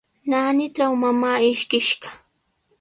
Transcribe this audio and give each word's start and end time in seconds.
Naanitraw 0.29 0.91
mamaa 1.01 1.37
ishkishqa. 1.51 2.09